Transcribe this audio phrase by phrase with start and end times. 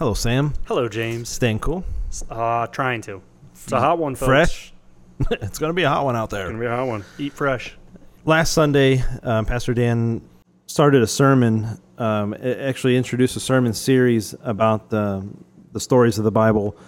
[0.00, 0.54] Hello, Sam.
[0.64, 1.28] Hello, James.
[1.28, 1.84] Staying cool.
[2.30, 3.20] Uh, trying to.
[3.52, 4.28] It's a hot one, folks.
[4.28, 4.72] Fresh.
[5.30, 6.44] it's going to be a hot one out there.
[6.44, 7.04] It's Gonna be a hot one.
[7.18, 7.76] Eat fresh.
[8.24, 10.22] Last Sunday, um, Pastor Dan
[10.64, 15.28] started a sermon, um, actually introduced a sermon series about the,
[15.72, 16.78] the stories of the Bible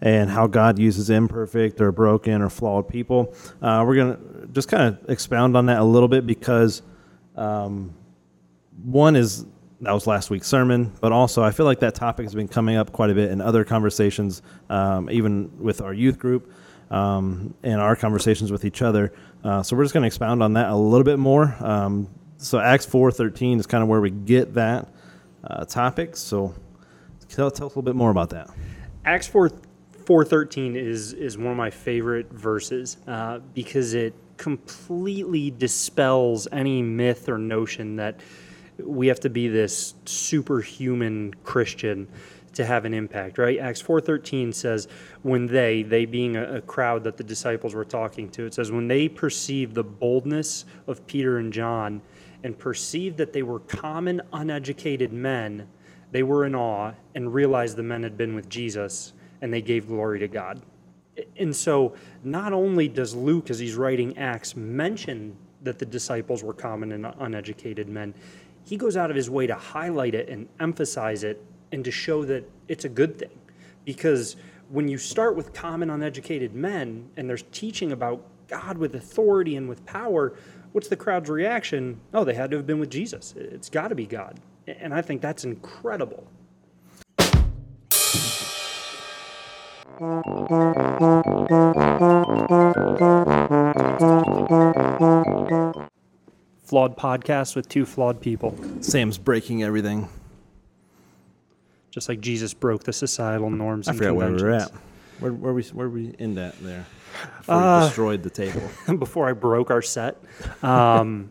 [0.00, 3.34] and how God uses imperfect or broken or flawed people.
[3.60, 6.80] Uh, we're going to just kind of expound on that a little bit because
[7.36, 7.92] um,
[8.82, 9.44] one is
[9.82, 12.76] that was last week's sermon, but also I feel like that topic has been coming
[12.76, 16.52] up quite a bit in other conversations, um, even with our youth group
[16.90, 19.12] um, and our conversations with each other.
[19.42, 21.56] Uh, so we're just going to expound on that a little bit more.
[21.60, 24.88] Um, so Acts four thirteen is kind of where we get that
[25.44, 26.16] uh, topic.
[26.16, 26.54] So
[27.28, 28.50] tell, tell us a little bit more about that.
[29.04, 29.50] Acts four
[30.06, 36.82] four thirteen is is one of my favorite verses uh, because it completely dispels any
[36.82, 38.20] myth or notion that
[38.78, 42.08] we have to be this superhuman Christian
[42.54, 43.58] to have an impact, right?
[43.58, 44.88] Acts 4:13 says
[45.22, 48.70] when they, they being a, a crowd that the disciples were talking to, it says
[48.70, 52.02] when they perceived the boldness of Peter and John
[52.44, 55.68] and perceived that they were common uneducated men,
[56.10, 59.86] they were in awe and realized the men had been with Jesus and they gave
[59.86, 60.60] glory to God.
[61.36, 66.54] And so not only does Luke as he's writing Acts mention that the disciples were
[66.54, 68.14] common and uneducated men,
[68.64, 72.24] he goes out of his way to highlight it and emphasize it and to show
[72.24, 73.38] that it's a good thing.
[73.84, 74.36] Because
[74.68, 79.68] when you start with common uneducated men and there's teaching about God with authority and
[79.68, 80.34] with power,
[80.72, 82.00] what's the crowd's reaction?
[82.14, 83.34] Oh, they had to have been with Jesus.
[83.36, 84.40] It's got to be God.
[84.66, 86.26] And I think that's incredible.
[96.72, 98.56] Flawed podcast with two flawed people.
[98.80, 100.08] Sam's breaking everything.
[101.90, 103.88] just like Jesus broke the societal norms.
[103.88, 104.72] I and forgot where we were at.
[105.20, 106.86] Where, where we where we end at there?
[107.40, 108.62] Before Uh, we destroyed the table.
[108.98, 110.16] Before I broke our set,
[110.62, 111.30] um,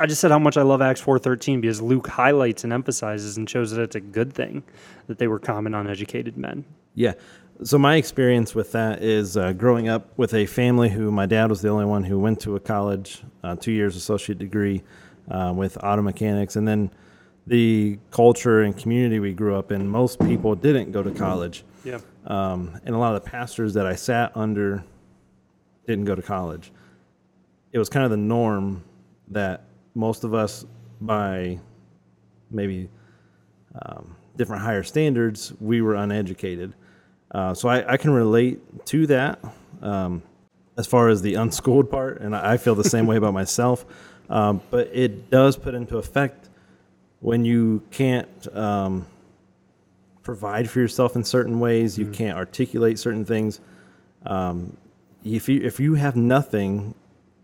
[0.00, 3.36] I just said how much I love Acts four thirteen because Luke highlights and emphasizes
[3.36, 4.64] and shows that it's a good thing
[5.06, 6.64] that they were common uneducated men.
[6.94, 7.14] Yeah.
[7.64, 11.48] So my experience with that is uh, growing up with a family who my dad
[11.48, 14.82] was the only one who went to a college, uh, two years associate degree
[15.30, 16.90] uh, with auto mechanics, and then
[17.46, 19.86] the culture and community we grew up in.
[19.88, 21.98] Most people didn't go to college, Yeah.
[22.26, 24.84] um, and a lot of the pastors that I sat under
[25.86, 26.72] didn't go to college.
[27.72, 28.82] It was kind of the norm
[29.28, 29.64] that
[29.94, 30.66] most of us,
[31.00, 31.58] by
[32.50, 32.88] maybe
[33.86, 36.74] um, different higher standards, we were uneducated.
[37.32, 39.42] Uh, so I, I can relate to that
[39.80, 40.22] um,
[40.76, 43.84] as far as the unschooled part, and I I feel the same way about myself.
[44.28, 46.48] Um, but it does put into effect
[47.20, 49.06] when you can't um,
[50.22, 53.60] provide for yourself in certain ways, you can't articulate certain things.
[54.26, 54.76] Um,
[55.24, 56.94] if you if you have nothing,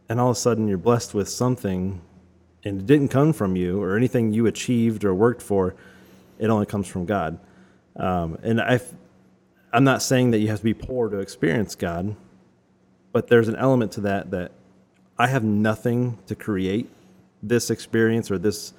[0.09, 2.01] and all of a sudden you're blessed with something,
[2.65, 5.75] and it didn't come from you or anything you achieved or worked for,
[6.39, 7.39] it only comes from God.
[7.97, 8.81] Um, and I,
[9.73, 12.17] I'm not saying that you have to be poor to experience God,
[13.13, 14.53] but there's an element to that that
[15.19, 16.89] I have nothing to create
[17.43, 18.73] this experience or this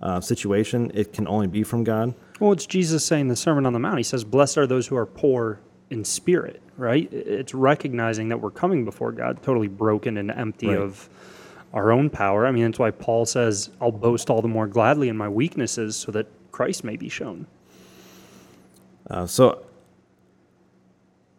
[0.00, 0.90] uh, situation.
[0.94, 2.14] It can only be from God.
[2.40, 3.98] Well, it's Jesus saying in the Sermon on the Mount.
[3.98, 7.10] He says, "Blessed are those who are poor in spirit." Right?
[7.12, 10.78] It's recognizing that we're coming before God totally broken and empty Right.
[10.78, 11.08] of
[11.72, 12.46] our own power.
[12.46, 15.94] I mean, that's why Paul says, "I'll boast all the more gladly in my weaknesses,
[15.94, 17.46] so that Christ may be shown."
[19.08, 19.60] Uh, so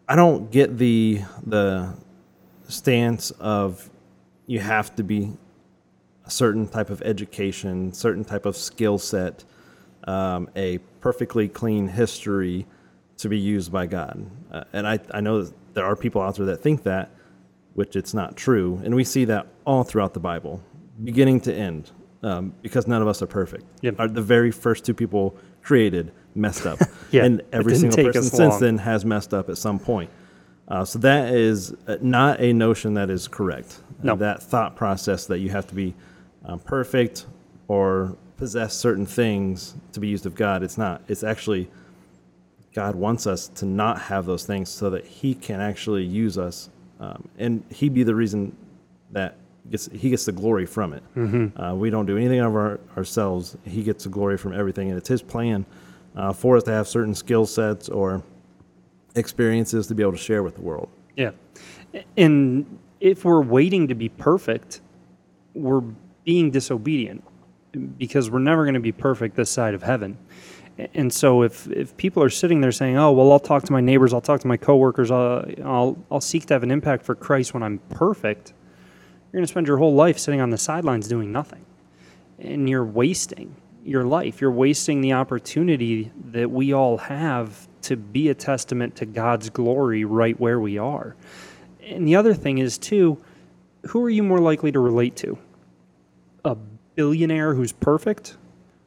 [0.07, 1.95] I don't get the the
[2.67, 3.89] stance of
[4.45, 5.33] you have to be
[6.25, 9.43] a certain type of education, certain type of skill set,
[10.05, 12.65] um, a perfectly clean history
[13.17, 14.25] to be used by God.
[14.51, 17.11] Uh, and I, I know that there are people out there that think that,
[17.73, 18.81] which it's not true.
[18.83, 20.61] And we see that all throughout the Bible,
[21.03, 21.91] beginning to end,
[22.23, 23.65] um, because none of us are perfect.
[23.81, 23.99] Yep.
[23.99, 26.79] Are the very first two people created messed up.
[27.11, 30.09] Yeah, and every single person since then has messed up at some point.
[30.67, 33.79] Uh, so that is uh, not a notion that is correct.
[34.05, 35.93] Uh, that thought process that you have to be
[36.43, 37.25] um, perfect
[37.69, 41.01] or possess certain things to be used of God, it's not.
[41.07, 41.69] It's actually
[42.73, 46.69] God wants us to not have those things so that He can actually use us,
[46.99, 48.55] um, and He be the reason
[49.11, 49.37] that
[49.71, 51.03] gets He gets the glory from it.
[51.15, 51.59] Mm-hmm.
[51.59, 53.57] Uh, we don't do anything of our, ourselves.
[53.63, 55.65] He gets the glory from everything, and it's His plan
[56.15, 58.23] uh, for us to have certain skill sets or
[59.15, 60.89] experiences to be able to share with the world.
[61.15, 61.31] Yeah.
[62.17, 64.81] And if we're waiting to be perfect,
[65.53, 65.83] we're
[66.23, 67.23] being disobedient
[67.97, 70.17] because we're never going to be perfect this side of heaven.
[70.93, 73.79] And so if, if people are sitting there saying, oh, well, I'll talk to my
[73.79, 77.15] neighbors, I'll talk to my coworkers, uh, I'll, I'll seek to have an impact for
[77.15, 78.53] Christ when I'm perfect,
[79.31, 81.65] you're going to spend your whole life sitting on the sidelines doing nothing.
[82.39, 84.41] And you're wasting your life.
[84.41, 90.05] You're wasting the opportunity that we all have to be a testament to God's glory
[90.05, 91.15] right where we are.
[91.83, 93.23] And the other thing is, too,
[93.87, 95.37] who are you more likely to relate to?
[96.43, 96.55] A
[96.95, 98.37] billionaire who's perfect?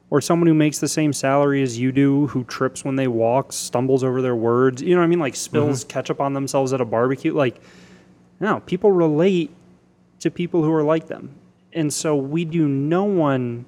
[0.09, 3.53] Or someone who makes the same salary as you do, who trips when they walk,
[3.53, 5.19] stumbles over their words, you know what I mean?
[5.19, 5.89] Like spills mm-hmm.
[5.89, 7.33] ketchup on themselves at a barbecue.
[7.33, 7.61] Like,
[8.39, 9.51] no, people relate
[10.19, 11.35] to people who are like them.
[11.73, 13.65] And so we do no one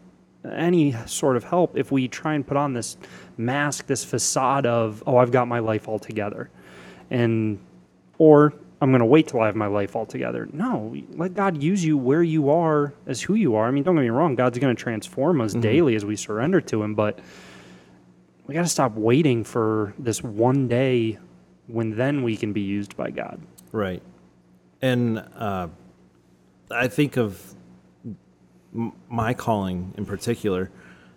[0.49, 2.97] any sort of help if we try and put on this
[3.37, 6.49] mask, this facade of, oh, I've got my life all together.
[7.09, 7.59] And,
[8.17, 10.49] or I'm going to wait till I have my life all together.
[10.51, 13.67] No, let God use you where you are as who you are.
[13.67, 16.59] I mean, don't get me wrong, God's going to transform us daily as we surrender
[16.61, 17.19] to Him, but
[18.47, 21.19] we got to stop waiting for this one day
[21.67, 23.39] when then we can be used by God.
[23.71, 24.01] Right.
[24.81, 25.67] And uh,
[26.71, 27.53] I think of
[28.73, 30.71] my calling in particular.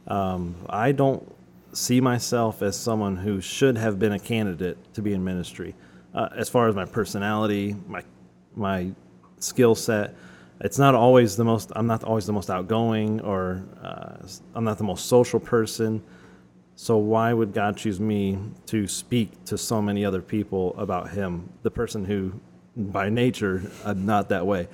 [0.06, 1.34] Um, I don't
[1.72, 5.74] see myself as someone who should have been a candidate to be in ministry.
[6.14, 8.02] Uh, as far as my personality, my
[8.54, 8.92] my
[9.40, 10.14] skill set,
[10.60, 11.72] it's not always the most.
[11.74, 14.16] I'm not always the most outgoing, or uh,
[14.54, 16.02] I'm not the most social person.
[16.76, 21.48] So why would God choose me to speak to so many other people about Him,
[21.62, 22.40] the person who,
[22.76, 24.68] by nature, I'm not that way,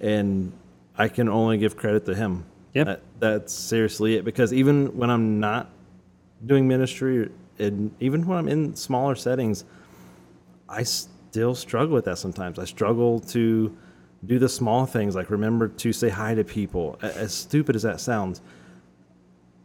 [0.00, 0.52] and
[0.98, 2.44] I can only give credit to Him.
[2.74, 2.86] Yep.
[2.86, 4.24] That, that's seriously it.
[4.24, 5.70] Because even when I'm not
[6.44, 9.64] doing ministry, and even when I'm in smaller settings,
[10.68, 12.58] I still struggle with that sometimes.
[12.58, 13.76] I struggle to
[14.24, 16.98] do the small things, like remember to say hi to people.
[17.02, 18.40] As stupid as that sounds,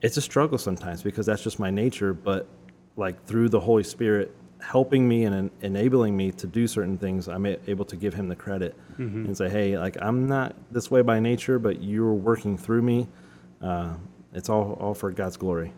[0.01, 2.13] it's a struggle sometimes because that's just my nature.
[2.13, 2.47] But
[2.95, 7.27] like through the Holy Spirit helping me and en- enabling me to do certain things,
[7.27, 10.89] I'm a- able to give Him the credit and say, "Hey, like I'm not this
[10.91, 13.07] way by nature, but you're working through me.
[13.61, 13.93] Uh,
[14.33, 15.73] it's all all for God's glory."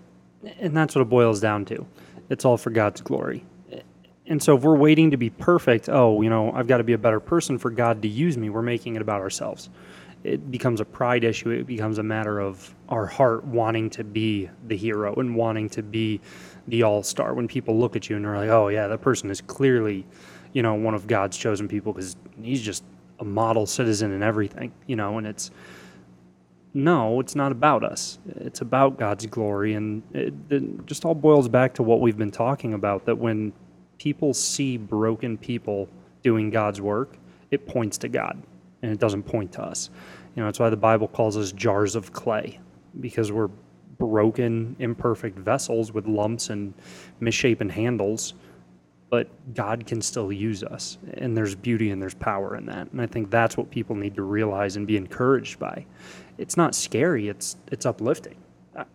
[0.59, 1.85] And that's what it boils down to.
[2.29, 3.45] It's all for God's glory.
[4.25, 6.93] And so if we're waiting to be perfect, oh, you know, I've got to be
[6.93, 9.69] a better person for God to use me, we're making it about ourselves.
[10.23, 11.49] It becomes a pride issue.
[11.49, 15.83] It becomes a matter of our heart wanting to be the hero and wanting to
[15.83, 16.21] be
[16.67, 17.33] the all star.
[17.33, 20.05] When people look at you and they're like, oh, yeah, that person is clearly,
[20.53, 22.83] you know, one of God's chosen people because he's just
[23.19, 25.51] a model citizen and everything, you know, and it's,
[26.73, 28.17] no, it's not about us.
[28.25, 29.73] It's about God's glory.
[29.73, 33.51] And it, it just all boils back to what we've been talking about that when
[33.97, 35.89] people see broken people
[36.23, 37.17] doing God's work,
[37.51, 38.41] it points to God
[38.83, 39.89] and it doesn't point to us.
[40.35, 42.59] You know, that's why the Bible calls us jars of clay
[42.99, 43.49] because we're
[43.97, 46.75] broken, imperfect vessels with lumps and
[47.19, 48.35] misshapen handles.
[49.09, 52.91] But God can still use us, and there's beauty and there's power in that.
[52.91, 55.85] And I think that's what people need to realize and be encouraged by
[56.37, 58.35] it's not scary it's it's uplifting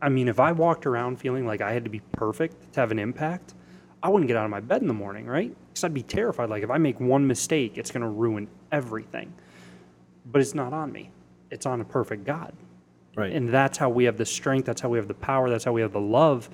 [0.02, 2.90] I- mean if i walked around feeling like i had to be perfect to have
[2.90, 3.54] an impact
[4.02, 6.48] i wouldn't get out of my bed in the morning right because i'd be terrified
[6.50, 9.32] like if i make one mistake it's going to ruin everything
[10.30, 11.10] but it's not on me
[11.50, 12.52] it's on a perfect god
[13.16, 13.32] Right.
[13.32, 15.72] and that's how we have the strength that's how we have the power that's how
[15.72, 16.48] we have the love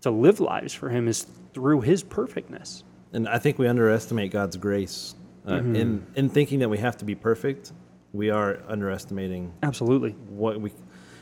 [0.00, 4.56] to live lives for him is through his perfectness And I think we underestimate God's
[4.56, 5.14] grace
[5.46, 7.72] uh, in in thinking that we have to be perfect.
[8.12, 10.70] We are underestimating absolutely what we.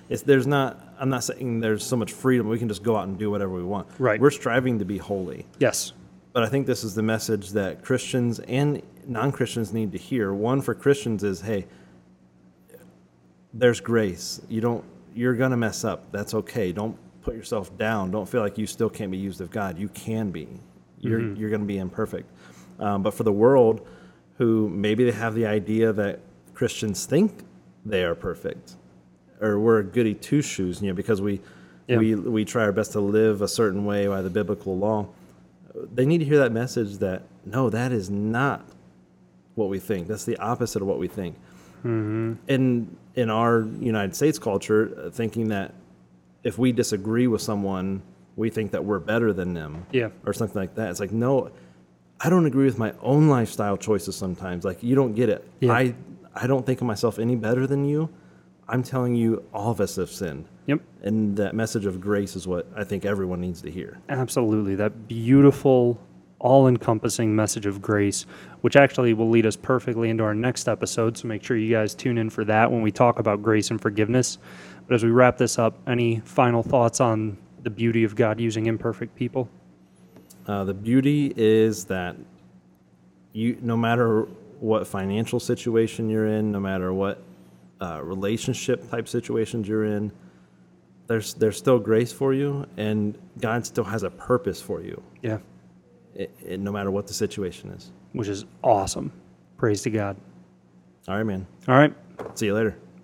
[0.09, 0.79] It's there's not.
[1.01, 2.49] I'm not saying there's so much freedom.
[2.49, 3.89] We can just go out and do whatever we want.
[3.99, 4.21] Right.
[4.21, 5.93] We're striving to be holy, yes
[6.33, 10.33] but I think this is the message that Christians and non Christians need to hear.
[10.33, 11.67] One for Christians is, hey,
[13.53, 14.41] there's grace.
[14.49, 14.85] You don't.
[15.15, 16.11] You're gonna mess up.
[16.11, 16.73] That's okay.
[16.73, 18.11] Don't put yourself down.
[18.11, 19.79] Don't feel like you still can't be used of God.
[19.79, 20.49] You can be.
[21.01, 22.31] You're you're gonna be imperfect.
[22.79, 23.87] Um, but for the world,
[24.39, 26.21] who maybe they have the idea that
[26.55, 27.45] Christians think
[27.85, 28.77] they are perfect,
[29.41, 31.41] or we're goody two shoes, you know, because we
[31.89, 31.99] Yeah.
[31.99, 35.09] we we try our best to live a certain way by the biblical law.
[35.95, 38.65] They need to hear that message that no, that is not
[39.55, 40.07] what we think.
[40.09, 41.37] That's the opposite of what we think.
[41.85, 45.75] In in our United States culture, uh, thinking that
[46.45, 48.03] if we disagree with someone,
[48.37, 50.09] we think that we're better than them, Yeah.
[50.25, 50.91] or something like that.
[50.91, 51.51] It's like no,
[52.21, 54.65] I don't agree with my own lifestyle choices sometimes.
[54.65, 55.47] Like you don't get it.
[55.61, 55.73] Yeah.
[55.73, 55.95] I
[56.35, 58.09] I don't think of myself any better than you.
[58.69, 60.47] I'm telling you, all of us have sinned.
[60.67, 63.99] Yep And that message of grace is what I think everyone needs to hear.
[64.09, 64.75] Absolutely.
[64.75, 66.01] That beautiful,
[66.39, 68.27] all encompassing message of grace,
[68.61, 71.17] which actually will lead us perfectly into our next episode.
[71.17, 73.81] So make sure you guys tune in for that when we talk about grace and
[73.81, 74.39] forgiveness.
[74.87, 78.67] But as we wrap this up, any final thoughts on the beauty of God using
[78.67, 79.49] imperfect people?
[80.47, 82.17] Uh, the beauty is that
[83.33, 84.23] you, no matter
[84.59, 87.23] what financial situation you're in, no matter what
[87.81, 90.13] uh, relationship type situations you're in,
[91.13, 95.39] there's there's still grace for you, and God still has a purpose for you, Yeah.
[96.19, 97.93] i i no matter what the situation is.
[98.13, 99.13] Which is awesome.
[99.59, 100.17] Praise to God.
[101.09, 101.47] All right, man.
[101.69, 101.95] All right.
[102.35, 102.77] See you later.